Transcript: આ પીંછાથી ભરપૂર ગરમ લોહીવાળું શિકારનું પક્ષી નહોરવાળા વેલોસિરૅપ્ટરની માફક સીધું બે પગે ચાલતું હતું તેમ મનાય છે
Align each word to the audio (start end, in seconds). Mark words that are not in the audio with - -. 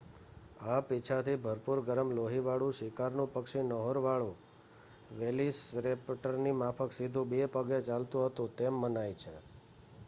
આ 0.67 0.77
પીંછાથી 0.83 1.41
ભરપૂર 1.41 1.81
ગરમ 1.87 2.13
લોહીવાળું 2.13 2.73
શિકારનું 2.77 3.29
પક્ષી 3.33 3.63
નહોરવાળા 3.67 4.39
વેલોસિરૅપ્ટરની 5.19 6.57
માફક 6.57 6.91
સીધું 6.93 7.31
બે 7.31 7.45
પગે 7.53 7.77
ચાલતું 7.87 8.27
હતું 8.27 8.53
તેમ 8.57 8.73
મનાય 8.81 9.15
છે 9.17 9.33